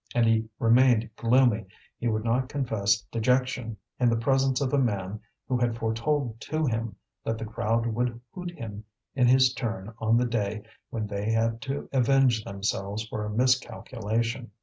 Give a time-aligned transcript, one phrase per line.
[0.15, 1.67] And he remained gloomy,
[1.99, 6.65] he would not confess dejection in the presence of a man who had foretold to
[6.65, 8.83] him that the crowd would hoot him
[9.13, 14.49] in his turn on the day when they had to avenge themselves for a miscalculation.